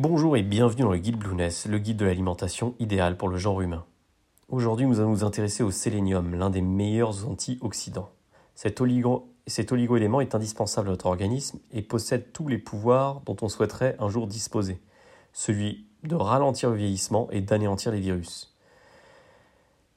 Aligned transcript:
Bonjour 0.00 0.36
et 0.36 0.44
bienvenue 0.44 0.82
dans 0.82 0.92
le 0.92 0.98
guide 0.98 1.16
Blueness, 1.16 1.66
le 1.66 1.80
guide 1.80 1.96
de 1.96 2.04
l'alimentation 2.04 2.76
idéal 2.78 3.16
pour 3.16 3.28
le 3.28 3.36
genre 3.36 3.60
humain. 3.62 3.84
Aujourd'hui, 4.48 4.86
nous 4.86 5.00
allons 5.00 5.10
nous 5.10 5.24
intéresser 5.24 5.64
au 5.64 5.72
sélénium, 5.72 6.36
l'un 6.36 6.50
des 6.50 6.60
meilleurs 6.60 7.28
antioxydants. 7.28 8.08
Cet, 8.54 8.80
oligo, 8.80 9.34
cet 9.48 9.72
oligo-élément 9.72 10.20
est 10.20 10.36
indispensable 10.36 10.86
à 10.86 10.90
notre 10.92 11.06
organisme 11.06 11.58
et 11.72 11.82
possède 11.82 12.30
tous 12.32 12.46
les 12.46 12.58
pouvoirs 12.58 13.22
dont 13.26 13.36
on 13.42 13.48
souhaiterait 13.48 13.96
un 13.98 14.08
jour 14.08 14.28
disposer, 14.28 14.80
celui 15.32 15.88
de 16.04 16.14
ralentir 16.14 16.70
le 16.70 16.76
vieillissement 16.76 17.28
et 17.32 17.40
d'anéantir 17.40 17.90
les 17.90 17.98
virus. 17.98 18.56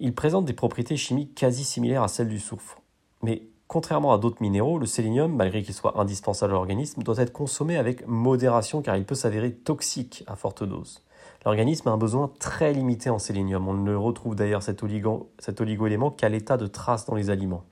Il 0.00 0.12
présente 0.12 0.44
des 0.44 0.54
propriétés 0.54 0.96
chimiques 0.96 1.36
quasi 1.36 1.62
similaires 1.62 2.02
à 2.02 2.08
celles 2.08 2.28
du 2.28 2.40
soufre, 2.40 2.82
mais 3.22 3.46
Contrairement 3.66 4.12
à 4.12 4.18
d'autres 4.18 4.42
minéraux, 4.42 4.78
le 4.78 4.86
sélénium, 4.86 5.34
malgré 5.34 5.62
qu'il 5.62 5.74
soit 5.74 5.98
indispensable 5.98 6.52
à 6.52 6.56
l'organisme, 6.56 7.02
doit 7.02 7.16
être 7.18 7.32
consommé 7.32 7.76
avec 7.76 8.06
modération 8.06 8.82
car 8.82 8.96
il 8.96 9.04
peut 9.04 9.14
s'avérer 9.14 9.52
toxique 9.52 10.22
à 10.26 10.36
forte 10.36 10.62
dose. 10.64 11.02
L'organisme 11.44 11.88
a 11.88 11.92
un 11.92 11.96
besoin 11.96 12.30
très 12.38 12.72
limité 12.72 13.10
en 13.10 13.18
sélénium. 13.18 13.66
On 13.68 13.74
ne 13.74 13.94
retrouve 13.94 14.34
d'ailleurs 14.34 14.62
cet, 14.62 14.82
oligo, 14.82 15.30
oligo-élément 15.58 16.10
qu'à 16.10 16.28
l'état 16.28 16.56
de 16.56 16.66
trace 16.66 17.06
dans 17.06 17.14
les 17.14 17.30
aliments. 17.30 17.64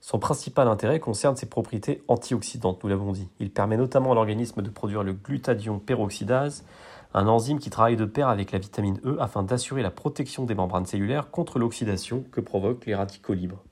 Son 0.00 0.18
principal 0.18 0.68
intérêt 0.68 1.00
concerne 1.00 1.36
ses 1.36 1.46
propriétés 1.46 2.02
antioxydantes, 2.08 2.82
nous 2.82 2.90
l'avons 2.90 3.12
dit. 3.12 3.28
Il 3.40 3.50
permet 3.50 3.76
notamment 3.76 4.12
à 4.12 4.14
l'organisme 4.14 4.62
de 4.62 4.70
produire 4.70 5.02
le 5.02 5.14
glutadion 5.14 5.78
peroxydase, 5.78 6.64
un 7.14 7.26
enzyme 7.26 7.58
qui 7.58 7.70
travaille 7.70 7.96
de 7.96 8.04
pair 8.04 8.28
avec 8.28 8.52
la 8.52 8.58
vitamine 8.58 9.00
E 9.04 9.16
afin 9.20 9.42
d'assurer 9.42 9.82
la 9.82 9.90
protection 9.90 10.44
des 10.44 10.54
membranes 10.54 10.86
cellulaires 10.86 11.30
contre 11.30 11.58
l'oxydation 11.58 12.24
que 12.32 12.40
provoquent 12.40 12.86
les 12.86 12.94
radicaux 12.94 13.34
libres 13.34 13.62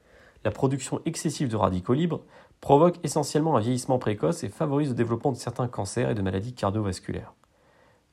la 0.44 0.50
production 0.50 1.00
excessive 1.04 1.48
de 1.48 1.56
radicaux 1.56 1.94
libres 1.94 2.22
provoque 2.60 2.98
essentiellement 3.04 3.56
un 3.56 3.60
vieillissement 3.60 3.98
précoce 3.98 4.44
et 4.44 4.48
favorise 4.48 4.88
le 4.88 4.94
développement 4.94 5.32
de 5.32 5.36
certains 5.36 5.68
cancers 5.68 6.10
et 6.10 6.14
de 6.14 6.22
maladies 6.22 6.54
cardiovasculaires. 6.54 7.34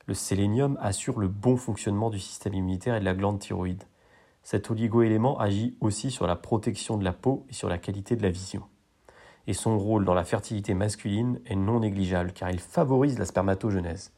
Le 0.06 0.14
sélénium 0.14 0.78
assure 0.80 1.18
le 1.18 1.28
bon 1.28 1.56
fonctionnement 1.56 2.10
du 2.10 2.18
système 2.18 2.54
immunitaire 2.54 2.96
et 2.96 3.00
de 3.00 3.04
la 3.04 3.14
glande 3.14 3.38
thyroïde. 3.38 3.84
Cet 4.42 4.70
oligoélément 4.70 5.38
agit 5.38 5.76
aussi 5.80 6.10
sur 6.10 6.26
la 6.26 6.36
protection 6.36 6.96
de 6.96 7.04
la 7.04 7.12
peau 7.12 7.44
et 7.48 7.52
sur 7.52 7.68
la 7.68 7.78
qualité 7.78 8.16
de 8.16 8.22
la 8.22 8.30
vision. 8.30 8.62
Et 9.46 9.52
son 9.52 9.78
rôle 9.78 10.04
dans 10.04 10.14
la 10.14 10.24
fertilité 10.24 10.74
masculine 10.74 11.40
est 11.46 11.56
non 11.56 11.80
négligeable 11.80 12.32
car 12.32 12.50
il 12.50 12.60
favorise 12.60 13.18
la 13.18 13.24
spermatogenèse. 13.24 14.12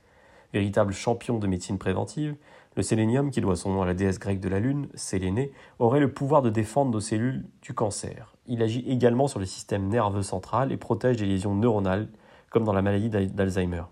Véritable 0.52 0.92
champion 0.92 1.38
de 1.38 1.46
médecine 1.46 1.78
préventive, 1.78 2.36
le 2.74 2.82
sélénium, 2.82 3.30
qui 3.30 3.40
doit 3.40 3.56
son 3.56 3.72
nom 3.72 3.82
à 3.82 3.86
la 3.86 3.94
déesse 3.94 4.18
grecque 4.18 4.40
de 4.40 4.48
la 4.48 4.60
Lune, 4.60 4.88
Sélénée, 4.94 5.52
aurait 5.78 6.00
le 6.00 6.12
pouvoir 6.12 6.42
de 6.42 6.50
défendre 6.50 6.90
nos 6.90 7.00
cellules 7.00 7.44
du 7.60 7.74
cancer. 7.74 8.34
Il 8.46 8.62
agit 8.62 8.84
également 8.88 9.28
sur 9.28 9.38
le 9.38 9.46
système 9.46 9.88
nerveux 9.88 10.22
central 10.22 10.72
et 10.72 10.76
protège 10.76 11.18
des 11.18 11.26
lésions 11.26 11.54
neuronales, 11.54 12.08
comme 12.50 12.64
dans 12.64 12.72
la 12.72 12.82
maladie 12.82 13.10
d'Alzheimer. 13.10 13.84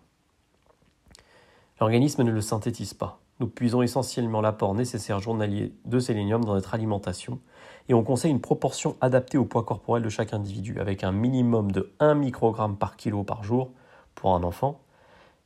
L'organisme 1.81 2.22
ne 2.22 2.31
le 2.31 2.41
synthétise 2.41 2.95
pas. 2.95 3.20
Nous 3.39 3.48
puisons 3.48 3.81
essentiellement 3.81 4.42
l'apport 4.42 4.75
nécessaire 4.75 5.19
journalier 5.19 5.72
de 5.87 5.98
sélénium 5.98 6.44
dans 6.44 6.55
notre 6.55 6.75
alimentation 6.75 7.41
et 7.89 7.94
on 7.94 8.03
conseille 8.03 8.31
une 8.31 8.41
proportion 8.41 8.97
adaptée 9.00 9.39
au 9.39 9.47
poids 9.47 9.65
corporel 9.65 10.03
de 10.03 10.11
chaque 10.11 10.34
individu, 10.34 10.78
avec 10.78 11.05
un 11.05 11.12
minimum 11.12 11.72
de 11.72 11.92
1 12.00 12.15
microgramme 12.15 12.77
par 12.77 12.97
kilo 12.97 13.25
par 13.25 13.42
jour 13.42 13.72
pour 14.15 14.34
un 14.34 14.42
enfant 14.42 14.81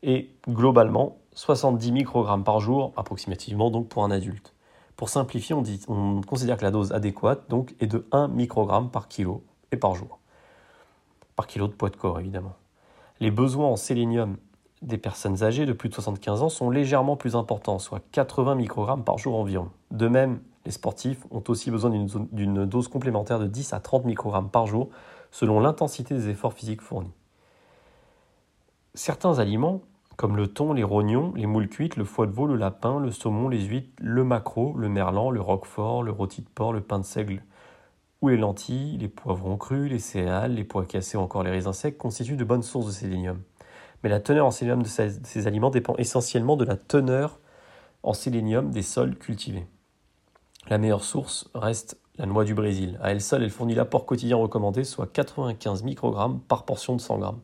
et 0.03 0.31
globalement 0.49 1.17
70 1.35 1.93
microgrammes 1.93 2.45
par 2.45 2.61
jour, 2.61 2.93
approximativement 2.97 3.71
donc 3.71 3.89
pour 3.89 4.05
un 4.05 4.11
adulte. 4.11 4.55
Pour 4.97 5.09
simplifier, 5.09 5.55
on, 5.89 6.21
considère 6.23 6.57
que 6.57 6.65
la 6.65 6.71
dose 6.71 6.93
adéquate 6.93 7.51
donc, 7.51 7.75
est 7.81 7.87
de 7.87 8.07
1 8.13 8.29
microgramme 8.29 8.91
par 8.91 9.09
kilo 9.09 9.43
et 9.73 9.77
par 9.77 9.95
jour. 9.95 10.21
Par 11.35 11.49
kilo 11.49 11.67
de 11.67 11.73
poids 11.73 11.91
de 11.91 11.97
corps, 11.97 12.21
évidemment. 12.21 12.55
Les 13.19 13.33
besoins 13.33 13.67
en 13.67 13.77
sélénium 13.77 14.37
des 14.83 14.99
personnes 14.99 15.43
âgées 15.43 15.67
de 15.67 15.73
plus 15.73 15.89
de 15.89 15.95
75 15.95 16.43
ans 16.43 16.49
sont 16.49 16.71
légèrement 16.71 17.17
plus 17.17 17.35
importants, 17.35 17.79
soit 17.79 18.03
80 18.13 18.55
microgrammes 18.55 19.03
par 19.03 19.19
jour 19.19 19.37
environ. 19.37 19.71
De 19.91 20.07
même, 20.07 20.41
les 20.65 20.71
sportifs 20.73 21.27
ont 21.31 21.43
aussi 21.49 21.71
besoin 21.71 21.91
d'une 21.91 22.67
dose 22.67 22.89
complémentaire 22.89 23.39
de 23.39 23.47
10 23.47 23.73
à 23.73 23.81
30 23.81 24.05
microgrammes 24.05 24.51
par 24.51 24.67
jour, 24.67 24.91
selon 25.31 25.59
l'intensité 25.59 26.15
des 26.15 26.29
efforts 26.29 26.53
physiques 26.53 26.81
fournis. 26.83 27.13
Certains 28.95 29.39
aliments 29.39 29.81
comme 30.17 30.37
le 30.37 30.47
thon, 30.47 30.73
les 30.73 30.85
rognons, 30.85 31.33
les 31.35 31.47
moules 31.47 31.69
cuites, 31.69 31.97
le 31.97 32.05
foie 32.05 32.27
de 32.27 32.33
veau, 32.33 32.47
le 32.47 32.57
lapin, 32.57 33.01
le 33.01 33.11
saumon, 33.11 33.49
les 33.49 33.65
huîtres, 33.65 33.91
le 34.01 34.25
maquereau, 34.25 34.75
le 34.77 34.89
merlan, 34.89 35.31
le 35.31 35.41
roquefort, 35.41 36.03
le 36.03 36.13
rôti 36.13 36.43
de 36.43 36.49
porc, 36.49 36.73
le 36.73 36.81
pain 36.81 36.99
de 36.99 37.05
seigle 37.05 37.43
ou 38.25 38.29
les 38.29 38.39
lentilles, 38.39 38.97
les 38.97 39.09
poivrons 39.09 39.59
crus, 39.59 39.91
les 39.91 39.99
céréales, 39.99 40.55
les 40.55 40.65
pois 40.65 40.87
cassés 40.87 41.19
ou 41.19 41.21
encore 41.21 41.43
les 41.43 41.51
raisins 41.51 41.75
secs 41.75 41.99
constituent 41.99 42.39
de 42.39 42.45
bonnes 42.45 42.63
sources 42.63 42.87
de 42.87 42.93
sélénium. 42.93 43.43
Mais 44.03 44.09
la 44.09 44.19
teneur 44.19 44.47
en 44.47 44.51
sélénium 44.51 44.83
de 44.83 44.89
ces, 44.89 45.47
aliments 45.47 45.69
dépend 45.69 45.95
essentiellement 45.97 46.57
de 46.57 46.65
la 46.65 46.77
teneur 46.77 47.39
en 48.03 48.15
sélénium 48.15 48.71
des 48.71 48.81
sols 48.81 49.17
cultivés. 49.17 49.67
La 50.69 50.79
meilleure 50.79 51.05
source 51.05 51.51
reste 51.55 51.99
la 52.17 52.25
noix 52.25 52.45
du 52.45 52.55
Brésil. 52.55 52.99
À 53.03 53.11
elle 53.11 53.21
seule, 53.21 53.43
elle 53.43 53.51
fournit 53.51 53.75
l'apport 53.75 54.07
quotidien 54.07 54.37
recommandé, 54.37 54.85
soit 54.85 55.13
95 55.13 55.83
microgrammes 55.83 56.41
par 56.41 56.65
portion 56.65 56.97
de 56.97 57.03
100 57.03 57.19
grammes. 57.19 57.41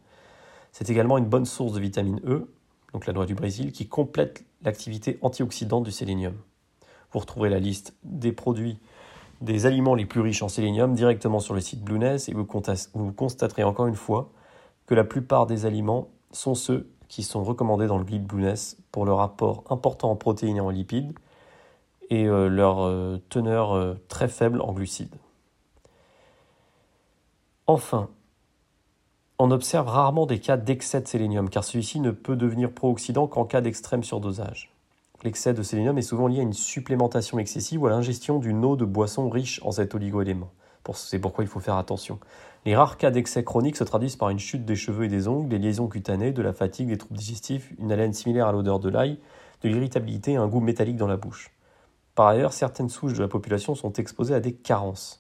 C'est 0.73 0.89
également 0.89 1.19
une 1.19 1.27
bonne 1.27 1.45
source 1.45 1.73
de 1.73 1.81
vitamine 1.81 2.21
E, 2.25 2.49
donc 2.93 3.07
la 3.07 3.13
noix 3.13 3.27
du 3.27 3.35
Brésil, 3.35 3.73
qui 3.73 3.89
complète 3.89 4.45
l'activité 4.63 5.19
antioxydante 5.23 5.85
du 5.85 5.93
sélénium. 5.93 6.35
Vous 7.13 7.19
retrouverez 7.19 7.51
la 7.51 7.59
liste 7.59 7.95
des 8.05 8.33
produits, 8.33 8.79
des 9.41 9.67
aliments 9.67 9.95
les 9.95 10.07
plus 10.07 10.21
riches 10.21 10.43
en 10.43 10.49
sélénium 10.49 10.95
directement 10.95 11.41
sur 11.41 11.55
le 11.55 11.61
site 11.61 11.83
Blueness 11.83 12.29
et 12.29 12.35
vous, 12.35 12.45
constaterez 12.45 13.65
encore 13.65 13.87
une 13.87 13.95
fois 13.95 14.31
que 14.87 14.95
la 14.95 15.05
plupart 15.05 15.47
des 15.47 15.67
aliments 15.67 16.09
sont 16.33 16.55
ceux 16.55 16.91
qui 17.09 17.23
sont 17.23 17.43
recommandés 17.43 17.87
dans 17.87 17.99
le 17.99 18.05
guide 18.05 18.27
Blueness 18.27 18.77
pour 18.93 19.05
leur 19.05 19.21
apport 19.21 19.65
important 19.71 20.11
en 20.11 20.17
protéines 20.17 20.59
et 20.59 20.61
en 20.61 20.71
lipides 20.71 21.13
et 22.11 22.27
euh, 22.27 22.49
leur 22.49 22.83
euh, 22.83 23.21
teneur 23.29 23.73
euh, 23.73 23.95
très 24.09 24.29
faible 24.29 24.61
en 24.61 24.73
glucides. 24.73 25.15
Enfin, 27.67 28.11
on 29.43 29.51
observe 29.53 29.89
rarement 29.89 30.27
des 30.27 30.39
cas 30.39 30.59
d'excès 30.59 31.01
de 31.01 31.09
sélénium, 31.09 31.49
car 31.49 31.65
celui-ci 31.65 31.99
ne 31.99 32.11
peut 32.11 32.37
devenir 32.37 32.71
pro-oxydant 32.71 33.27
qu'en 33.27 33.47
cas 33.47 33.63
d'extrême 33.63 34.05
surdosage. 34.05 34.71
L'excès 35.25 35.55
de 35.55 35.63
sélénium 35.63 35.97
est 35.97 36.03
souvent 36.03 36.27
lié 36.27 36.41
à 36.41 36.43
une 36.43 36.53
supplémentation 36.53 37.39
excessive 37.39 37.81
ou 37.81 37.87
à 37.87 37.91
l'ingestion 37.91 38.39
d'une 38.39 38.63
eau 38.67 38.77
de 38.77 38.85
boisson 38.85 39.31
riche 39.31 39.59
en 39.65 39.73
cet 39.73 39.95
oligo-élément. 39.95 40.51
C'est 40.93 41.19
pourquoi 41.19 41.43
il 41.43 41.47
faut 41.47 41.59
faire 41.59 41.77
attention. 41.77 42.19
Les 42.67 42.77
rares 42.77 42.99
cas 42.99 43.11
d'excès 43.11 43.43
chronique 43.43 43.77
se 43.77 43.85
traduisent 43.85 44.17
par 44.17 44.29
une 44.29 44.39
chute 44.39 44.67
des 44.67 44.77
cheveux 44.77 45.05
et 45.05 45.09
des 45.09 45.27
ongles, 45.27 45.49
des 45.49 45.59
liaisons 45.59 45.89
cutanées, 45.89 46.33
de 46.33 46.43
la 46.43 46.53
fatigue, 46.53 46.89
des 46.89 46.99
troubles 46.99 47.17
digestifs, 47.17 47.73
une 47.79 47.93
haleine 47.93 48.13
similaire 48.13 48.47
à 48.47 48.53
l'odeur 48.53 48.79
de 48.79 48.91
l'ail, 48.91 49.21
de 49.63 49.71
l'irritabilité 49.71 50.33
et 50.33 50.37
un 50.37 50.49
goût 50.49 50.61
métallique 50.61 50.97
dans 50.97 51.07
la 51.07 51.17
bouche. 51.17 51.51
Par 52.15 52.27
ailleurs, 52.27 52.53
certaines 52.53 52.91
souches 52.91 53.15
de 53.15 53.23
la 53.23 53.29
population 53.29 53.75
sont 53.75 53.95
exposées 53.95 54.35
à 54.35 54.41
des 54.41 54.53
carences. 54.53 55.20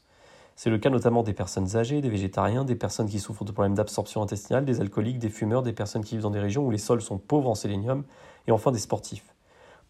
C'est 0.62 0.68
le 0.68 0.76
cas 0.76 0.90
notamment 0.90 1.22
des 1.22 1.32
personnes 1.32 1.74
âgées, 1.74 2.02
des 2.02 2.10
végétariens, 2.10 2.66
des 2.66 2.74
personnes 2.74 3.08
qui 3.08 3.18
souffrent 3.18 3.46
de 3.46 3.50
problèmes 3.50 3.74
d'absorption 3.74 4.20
intestinale, 4.20 4.66
des 4.66 4.82
alcooliques, 4.82 5.18
des 5.18 5.30
fumeurs, 5.30 5.62
des 5.62 5.72
personnes 5.72 6.04
qui 6.04 6.16
vivent 6.16 6.24
dans 6.24 6.30
des 6.30 6.38
régions 6.38 6.66
où 6.66 6.70
les 6.70 6.76
sols 6.76 7.00
sont 7.00 7.16
pauvres 7.16 7.48
en 7.48 7.54
sélénium, 7.54 8.04
et 8.46 8.52
enfin 8.52 8.70
des 8.70 8.78
sportifs. 8.78 9.34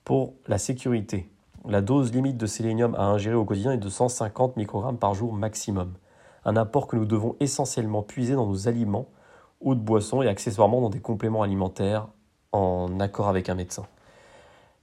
Pour 0.05 0.35
la 0.47 0.59
sécurité, 0.59 1.29
la 1.67 1.81
dose 1.81 2.13
limite 2.13 2.37
de 2.37 2.47
sélénium 2.47 2.95
à 2.95 3.03
ingérer 3.03 3.35
au 3.35 3.45
quotidien 3.45 3.73
est 3.73 3.79
de 3.79 3.89
150 3.89 4.57
microgrammes 4.57 4.97
par 4.97 5.13
jour 5.13 5.33
maximum, 5.33 5.95
un 6.45 6.55
apport 6.55 6.87
que 6.87 6.95
nous 6.95 7.05
devons 7.05 7.35
essentiellement 7.41 8.05
puiser 8.05 8.35
dans 8.35 8.47
nos 8.47 8.69
aliments 8.69 9.09
ou 9.61 9.75
de 9.75 9.81
boissons 9.81 10.23
et 10.23 10.29
accessoirement 10.29 10.81
dans 10.81 10.91
des 10.91 11.01
compléments 11.01 11.43
alimentaires 11.43 12.07
en 12.53 13.01
accord 13.01 13.27
avec 13.27 13.49
un 13.49 13.57
médecin. 13.57 13.87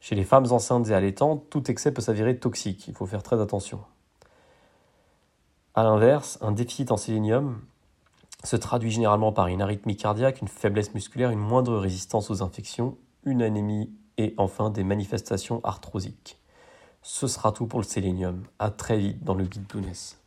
Chez 0.02 0.16
les 0.16 0.26
femmes 0.26 0.52
enceintes 0.52 0.90
et 0.90 0.94
allaitantes, 0.94 1.46
tout 1.50 1.72
excès 1.72 1.94
peut 1.94 2.02
s'avérer 2.02 2.38
toxique, 2.38 2.90
il 2.90 2.94
faut 2.94 3.06
faire 3.06 3.24
très 3.24 3.40
attention. 3.40 3.80
A 5.78 5.84
l'inverse, 5.84 6.40
un 6.42 6.54
déficit 6.54 6.92
en 6.92 6.98
sélénium 6.98 7.62
se 8.44 8.56
traduit 8.56 8.90
généralement 8.90 9.32
par 9.32 9.46
une 9.46 9.62
arythmie 9.62 9.96
cardiaque, 9.96 10.42
une 10.42 10.48
faiblesse 10.48 10.96
musculaire, 10.96 11.30
une 11.30 11.38
moindre 11.38 11.78
résistance 11.78 12.32
aux 12.32 12.42
infections, 12.42 12.98
une 13.26 13.44
anémie 13.44 13.92
et 14.18 14.34
enfin 14.38 14.72
des 14.72 14.84
manifestations 14.84 15.62
arthrosiques. 15.64 16.40
Ce 17.04 17.28
sera 17.28 17.52
tout 17.52 17.68
pour 17.68 17.80
le 17.80 17.86
sélénium. 17.86 18.42
À 18.58 18.72
très 18.72 18.98
vite 18.98 19.24
dans 19.24 19.36
le 19.36 19.44
guide 19.44 19.68
Blueness. 19.68 20.20